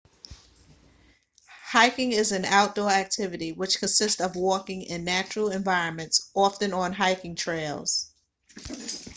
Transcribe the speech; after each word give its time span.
hiking 1.45 2.11
is 2.11 2.31
an 2.31 2.43
outdoor 2.43 2.89
activity 2.89 3.51
which 3.51 3.77
consists 3.77 4.19
of 4.19 4.35
walking 4.35 4.81
in 4.81 5.03
natural 5.03 5.51
environments 5.51 6.31
often 6.33 6.73
on 6.73 6.91
hiking 6.91 7.35
trails 7.35 8.11